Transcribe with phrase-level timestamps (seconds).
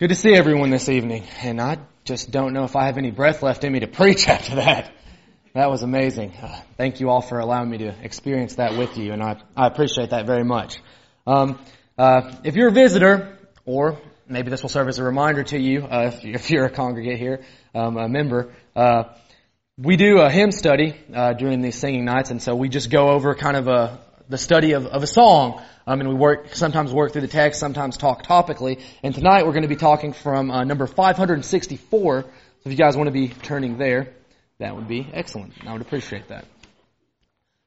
[0.00, 3.10] Good to see everyone this evening, and I just don't know if I have any
[3.10, 4.90] breath left in me to preach after that.
[5.52, 6.32] That was amazing.
[6.40, 9.66] Uh, thank you all for allowing me to experience that with you, and I, I
[9.66, 10.80] appreciate that very much.
[11.26, 11.58] Um,
[11.98, 13.36] uh, if you're a visitor,
[13.66, 17.18] or maybe this will serve as a reminder to you uh, if, you're a congregate
[17.18, 17.44] here,
[17.74, 19.02] um, a member, uh,
[19.76, 23.10] we do a hymn study uh, during these singing nights, and so we just go
[23.10, 25.62] over kind of a, the study of, of a song.
[25.86, 28.80] Um, and we work sometimes work through the text, sometimes talk topically.
[29.02, 32.22] And tonight we're going to be talking from uh, number 564.
[32.22, 32.28] So
[32.64, 34.14] if you guys want to be turning there,
[34.58, 35.52] that would be excellent.
[35.66, 36.44] I would appreciate that.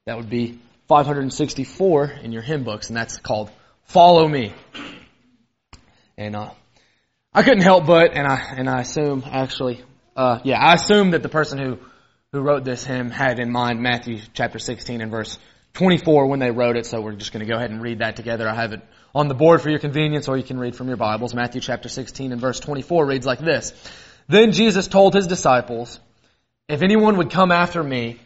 [0.06, 0.58] That would be
[0.88, 3.50] 564 in your hymn books, and that's called
[3.84, 4.54] "Follow Me."
[6.16, 6.50] And uh,
[7.32, 9.82] I couldn't help but, and I and I assume actually,
[10.14, 11.78] uh, yeah, I assume that the person who
[12.32, 15.38] who wrote this hymn had in mind Matthew chapter 16 and verse
[15.74, 18.14] 24 when they wrote it, so we're just going to go ahead and read that
[18.14, 18.48] together.
[18.48, 18.80] I have it
[19.12, 21.34] on the board for your convenience, or you can read from your Bibles.
[21.34, 23.72] Matthew chapter 16 and verse 24 reads like this.
[24.28, 25.98] Then Jesus told his disciples,
[26.68, 28.20] If anyone would come after me,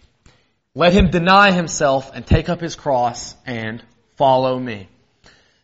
[0.75, 3.83] let him deny himself and take up his cross and
[4.17, 4.89] follow me.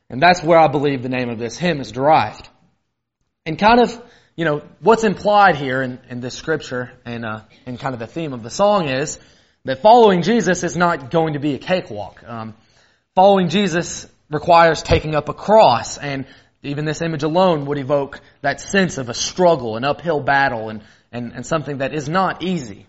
[0.08, 2.48] And that's where I believe the name of this hymn is derived.
[3.44, 4.02] And kind of,
[4.36, 8.06] you know, what's implied here in, in this scripture and, uh, and kind of the
[8.06, 9.18] theme of the song is,
[9.64, 12.22] that following Jesus is not going to be a cakewalk.
[12.26, 12.54] Um,
[13.14, 16.26] following Jesus requires taking up a cross, and
[16.62, 20.82] even this image alone would evoke that sense of a struggle, an uphill battle, and,
[21.12, 22.86] and, and something that is not easy.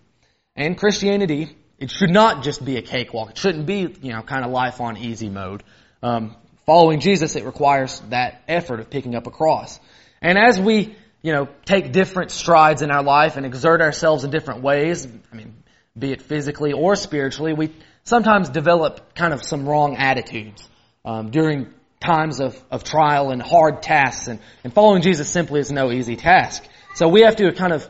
[0.54, 3.30] And Christianity, it should not just be a cakewalk.
[3.30, 5.62] It shouldn't be, you know, kind of life on easy mode.
[6.02, 9.80] Um, following Jesus, it requires that effort of picking up a cross.
[10.20, 14.30] And as we, you know, take different strides in our life and exert ourselves in
[14.30, 15.54] different ways, I mean,
[15.98, 17.72] be it physically or spiritually, we
[18.04, 20.68] sometimes develop kind of some wrong attitudes
[21.04, 21.68] um, during
[22.00, 24.28] times of, of trial and hard tasks.
[24.28, 26.64] And, and following Jesus simply is no easy task.
[26.94, 27.88] So we have to kind of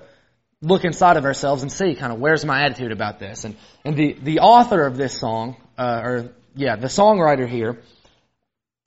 [0.62, 3.44] look inside of ourselves and see kind of where's my attitude about this.
[3.44, 7.82] And, and the, the author of this song, uh, or yeah, the songwriter here,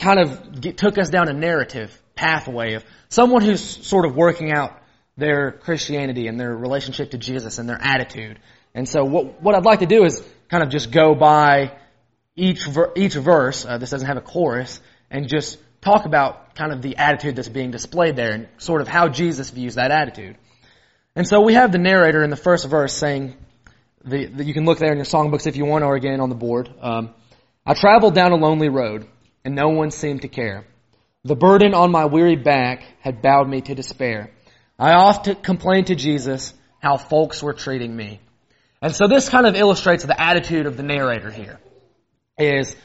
[0.02, 4.52] kind of get, took us down a narrative pathway of someone who's sort of working
[4.52, 4.78] out
[5.16, 8.40] their Christianity and their relationship to Jesus and their attitude.
[8.74, 11.78] And so what, what I'd like to do is kind of just go by
[12.36, 16.72] each, ver, each verse, uh, this doesn't have a chorus, and just talk about kind
[16.72, 20.38] of the attitude that's being displayed there and sort of how Jesus views that attitude.
[21.16, 23.36] And so we have the narrator in the first verse saying,
[24.06, 26.30] the, the, you can look there in your songbooks if you want or again on
[26.30, 26.70] the board.
[26.82, 27.14] Um,
[27.66, 29.08] I traveled down a lonely road
[29.44, 30.66] and no one seemed to care.
[31.24, 34.32] The burden on my weary back had bowed me to despair.
[34.78, 38.22] I often complained to Jesus how folks were treating me.
[38.82, 41.60] And so this kind of illustrates the attitude of the narrator here.
[42.38, 42.76] Is,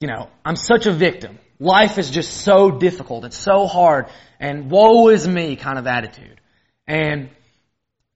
[0.00, 1.38] you know, I'm such a victim.
[1.58, 3.24] Life is just so difficult.
[3.24, 4.06] It's so hard.
[4.38, 6.40] And woe is me kind of attitude.
[6.86, 7.30] And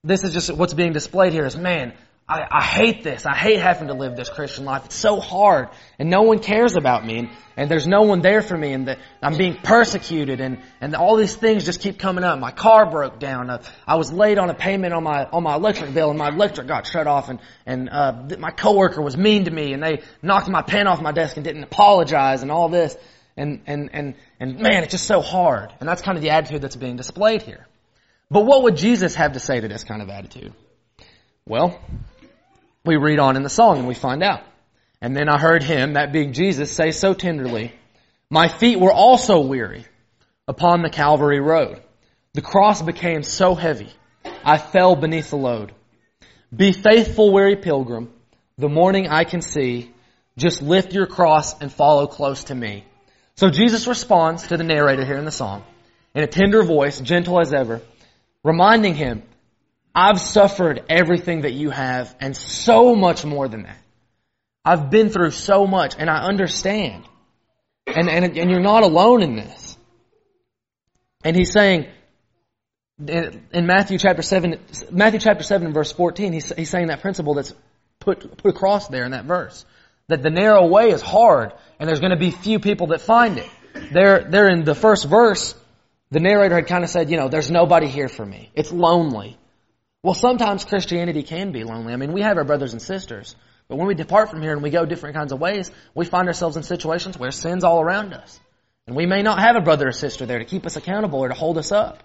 [0.03, 1.95] this is just what's being displayed here is, man,
[2.27, 3.27] I, I, hate this.
[3.27, 4.87] I hate having to live this Christian life.
[4.87, 5.69] It's so hard,
[5.99, 8.89] and no one cares about me, and, and there's no one there for me, and
[8.89, 12.39] the, I'm being persecuted, and, and all these things just keep coming up.
[12.39, 13.51] My car broke down.
[13.51, 16.29] Uh, I was late on a payment on my on my electric bill, and my
[16.29, 20.01] electric got shut off, and and uh, my coworker was mean to me, and they
[20.23, 22.97] knocked my pen off my desk and didn't apologize, and all this,
[23.37, 26.63] and and and and man, it's just so hard, and that's kind of the attitude
[26.63, 27.67] that's being displayed here.
[28.31, 30.55] But what would Jesus have to say to this kind of attitude?
[31.47, 31.79] Well,
[32.85, 34.43] we read on in the song and we find out.
[35.01, 37.73] And then I heard him, that being Jesus, say so tenderly,
[38.31, 39.85] My feet were also weary
[40.49, 41.83] upon the Calvary road.
[42.33, 43.93] The cross became so heavy,
[44.45, 45.73] I fell beneath the load.
[46.55, 48.13] Be faithful, weary pilgrim.
[48.59, 49.91] The morning I can see.
[50.37, 52.85] Just lift your cross and follow close to me.
[53.37, 55.65] So Jesus responds to the narrator here in the song
[56.15, 57.83] in a tender voice, gentle as ever,
[58.45, 59.23] reminding him
[59.95, 63.79] I've suffered everything that you have and so much more than that.
[64.65, 67.05] I've been through so much and I understand.
[67.87, 69.77] And, and, and you're not alone in this.
[71.23, 71.87] And he's saying,
[73.07, 74.59] in Matthew chapter 7,
[74.91, 77.55] Matthew chapter 7 verse 14, he's, he's saying that principle that's
[78.01, 79.65] put, put across there in that verse.
[80.09, 83.39] That the narrow way is hard and there's going to be few people that find
[83.39, 83.49] it.
[83.93, 85.55] There, there in the first verse,
[86.11, 88.51] the narrator had kind of said, you know, there's nobody here for me.
[88.55, 89.37] It's lonely.
[90.05, 91.95] Well, sometimes Christianity can be lonely.
[91.95, 93.35] I mean, we have our brothers and sisters.
[93.69, 96.29] But when we depart from here and we go different kinds of ways, we find
[96.29, 98.39] ourselves in situations where sin's all around us.
[98.87, 101.29] And we may not have a brother or sister there to keep us accountable or
[101.29, 102.03] to hold us up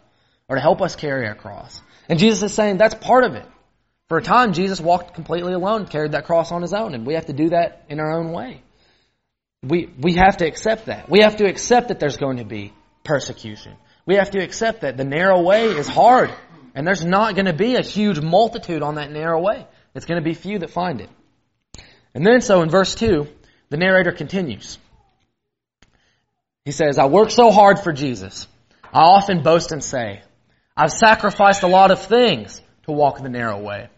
[0.48, 1.82] or to help us carry our cross.
[2.08, 3.46] And Jesus is saying that's part of it.
[4.08, 7.16] For a time, Jesus walked completely alone, carried that cross on his own, and we
[7.16, 8.64] have to do that in our own way.
[9.62, 11.10] We, we have to accept that.
[11.10, 12.72] We have to accept that there's going to be
[13.04, 13.76] persecution.
[14.06, 16.34] We have to accept that the narrow way is hard,
[16.76, 19.66] and there's not going to be a huge multitude on that narrow way.
[19.96, 21.10] It's going to be few that find it.
[22.14, 23.28] And then, so in verse 2,
[23.70, 24.78] the narrator continues.
[26.66, 28.48] He says, I work so hard for Jesus.
[28.94, 30.22] I often boast and say,
[30.76, 33.90] I've sacrificed a lot of things to walk the narrow way.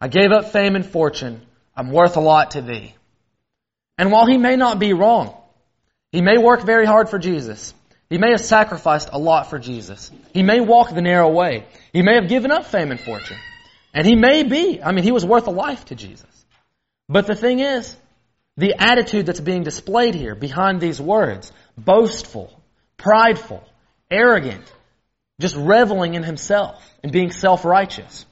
[0.00, 1.42] I gave up fame and fortune.
[1.76, 2.94] I'm worth a lot to thee.
[3.96, 5.34] And while he may not be wrong,
[6.12, 7.74] he may work very hard for Jesus.
[8.10, 10.10] He may have sacrificed a lot for Jesus.
[10.32, 11.66] He may walk the narrow way.
[11.92, 13.36] He may have given up fame and fortune.
[13.92, 16.26] And he may be, I mean, he was worth a life to Jesus.
[17.08, 17.96] But the thing is,
[18.56, 22.52] the attitude that's being displayed here behind these words, boastful,
[22.96, 23.62] prideful,
[24.10, 24.64] arrogant,
[25.40, 28.26] just reveling in himself and being self-righteous.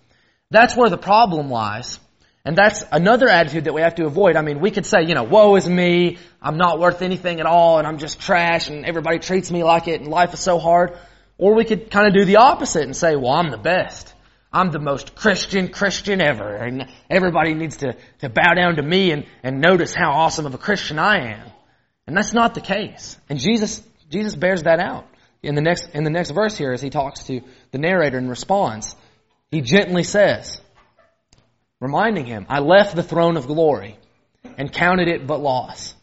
[0.51, 2.01] That's where the problem lies.
[2.47, 4.37] And that's another attitude that we have to avoid.
[4.37, 7.47] I mean, we could say, you know, woe is me, I'm not worth anything at
[7.47, 10.61] all, and I'm just trash, and everybody treats me like it, and life is so
[10.61, 10.97] hard.
[11.39, 14.15] Or we could kind of do the opposite and say, well, I'm the best.
[14.53, 19.11] I'm the most Christian Christian ever, and everybody needs to, to bow down to me
[19.11, 21.51] and, and notice how awesome of a Christian I am.
[22.07, 23.19] And that's not the case.
[23.29, 25.09] And Jesus, Jesus bears that out
[25.43, 27.41] in the next, in the next verse here as he talks to
[27.73, 28.95] the narrator and responds.
[29.51, 30.61] He gently says,
[31.81, 33.99] reminding him, I left the throne of glory
[34.57, 35.95] and counted it but loss.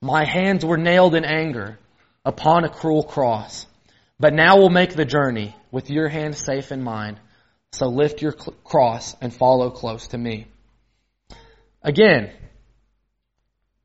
[0.00, 1.78] My hands were nailed in anger
[2.24, 3.66] upon a cruel cross.
[4.20, 7.18] But now we'll make the journey with your hand safe in mine.
[7.72, 10.46] So lift your cross and follow close to me.
[11.82, 12.32] Again,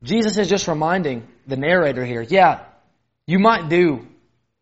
[0.04, 2.66] Jesus is just reminding the narrator here, yeah,
[3.26, 4.08] you might do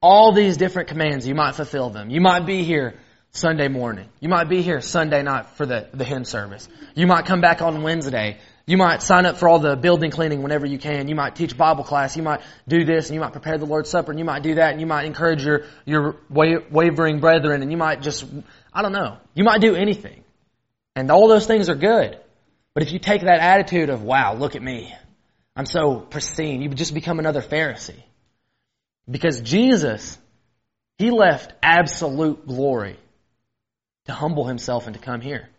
[0.01, 1.27] all these different commands.
[1.27, 2.09] You might fulfill them.
[2.09, 2.95] You might be here
[3.33, 4.09] Sunday morning.
[4.19, 6.67] You might be here Sunday night for the, the hymn service.
[6.95, 8.37] You might come back on Wednesday.
[8.65, 11.07] You might sign up for all the building cleaning whenever you can.
[11.07, 12.17] You might teach Bible class.
[12.17, 14.55] You might do this and you might prepare the Lord's Supper and you might do
[14.55, 18.25] that and you might encourage your, your wavering brethren and you might just,
[18.73, 19.17] I don't know.
[19.33, 20.25] You might do anything.
[20.97, 22.19] And all those things are good.
[22.73, 24.93] But if you take that attitude of, wow, look at me.
[25.55, 28.03] I'm so pristine, you just become another Pharisee.
[29.09, 30.17] Because Jesus,
[30.97, 32.97] He left absolute glory
[34.05, 35.49] to humble Himself and to come here.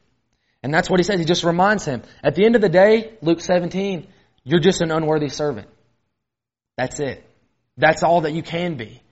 [0.63, 1.19] And that's what He says.
[1.19, 2.03] He just reminds him.
[2.23, 4.07] At the end of the day, Luke 17,
[4.45, 5.69] you're just an unworthy servant.
[6.77, 7.29] That's it.
[7.77, 9.03] That's all that you can be.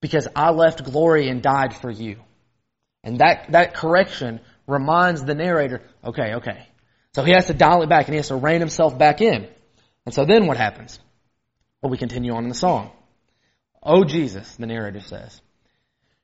[0.00, 2.16] Because I left glory and died for you.
[3.04, 6.66] And that, that correction reminds the narrator, okay, okay.
[7.14, 9.48] So he has to dial it back and he has to rein himself back in.
[10.06, 10.98] And so then what happens?
[11.80, 12.90] Well, we continue on in the song.
[13.82, 15.40] Oh Jesus, the narrator says,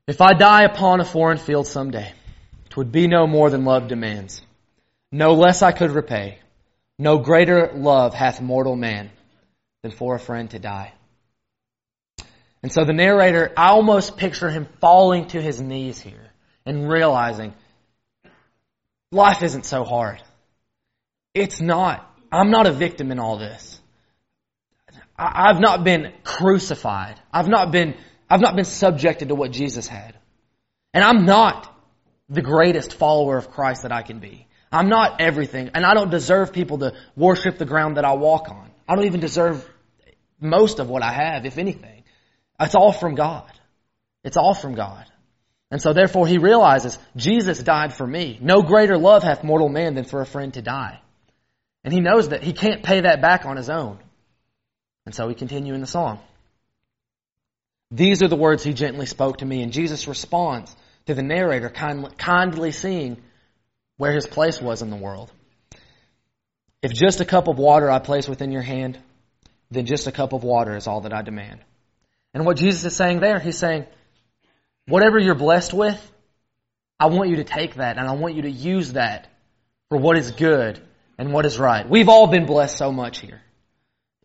[0.09, 2.13] if I die upon a foreign field someday,
[2.71, 4.43] twould be no more than love demands.
[5.13, 6.39] No less I could repay.
[6.99, 9.11] No greater love hath mortal man
[9.83, 10.93] than for a friend to die.
[12.63, 16.33] And so the narrator, I almost picture him falling to his knees here
[16.67, 17.55] and realizing
[19.13, 20.23] life isn't so hard.
[21.35, 22.05] It's not.
[22.33, 23.81] I'm not a victim in all this.
[25.17, 27.21] I've not been crucified.
[27.33, 27.95] I've not been,
[28.29, 30.17] I've not been subjected to what Jesus had.
[30.93, 31.75] And I'm not
[32.29, 34.47] the greatest follower of Christ that I can be.
[34.71, 38.51] I'm not everything, and I don't deserve people to worship the ground that I walk
[38.51, 38.71] on.
[38.87, 39.67] I don't even deserve
[40.41, 42.05] most of what I have, if anything.
[42.61, 43.51] It's all from God.
[44.25, 45.07] It's all from God.
[45.71, 48.39] And so therefore he realizes Jesus died for me.
[48.41, 51.01] No greater love hath mortal man than for a friend to die.
[51.85, 53.99] And he knows that he can't pay that back on his own.
[55.07, 56.21] And so we continue in the song.
[57.91, 60.75] These are the words he gently spoke to me, and Jesus responds
[61.07, 63.17] to the narrator, kindly, kindly seeing
[63.97, 65.33] where his place was in the world.
[66.83, 68.99] If just a cup of water I place within your hand,
[69.71, 71.61] then just a cup of water is all that I demand.
[72.35, 73.87] And what Jesus is saying there, he's saying,
[74.87, 76.13] Whatever you're blessed with,
[77.01, 79.29] I want you to take that and I want you to use that
[79.89, 80.81] for what is good
[81.19, 81.89] and what is right.
[81.89, 83.41] We've all been blessed so much here.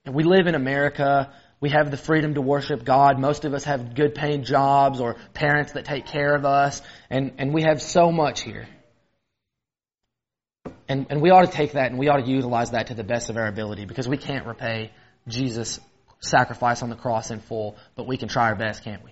[0.05, 1.33] And we live in America.
[1.63, 3.17] We have the freedom to worship God.
[3.17, 6.81] Most of us have good paying jobs or parents that take care of us.
[7.09, 8.67] And, and we have so much here.
[10.89, 13.05] And, and we ought to take that and we ought to utilize that to the
[13.05, 14.91] best of our ability because we can't repay
[15.25, 15.79] Jesus'
[16.19, 19.11] sacrifice on the cross in full, but we can try our best, can't we?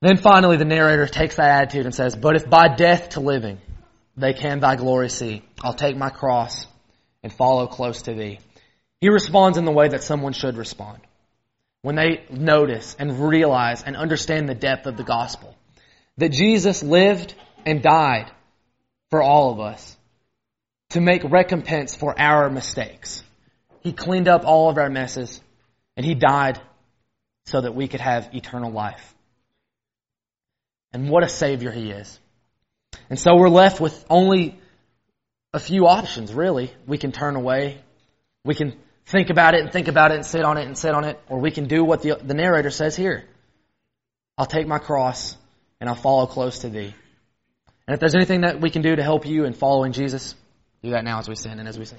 [0.00, 3.60] Then finally, the narrator takes that attitude and says, But if by death to living
[4.16, 6.66] they can thy glory see, I'll take my cross
[7.22, 8.40] and follow close to thee.
[9.04, 10.98] He responds in the way that someone should respond.
[11.82, 15.54] When they notice and realize and understand the depth of the gospel.
[16.16, 17.34] That Jesus lived
[17.66, 18.30] and died
[19.10, 19.94] for all of us
[20.92, 23.22] to make recompense for our mistakes.
[23.82, 25.38] He cleaned up all of our messes
[25.98, 26.58] and He died
[27.44, 29.14] so that we could have eternal life.
[30.94, 32.18] And what a Savior He is.
[33.10, 34.58] And so we're left with only
[35.52, 36.72] a few options, really.
[36.86, 37.82] We can turn away.
[38.46, 40.94] We can think about it and think about it and sit on it and sit
[40.94, 41.20] on it.
[41.28, 43.24] Or we can do what the, the narrator says here.
[44.36, 45.36] I'll take my cross
[45.80, 46.94] and I'll follow close to thee.
[47.86, 50.34] And if there's anything that we can do to help you in following Jesus,
[50.82, 51.98] do that now as we stand and as we sing.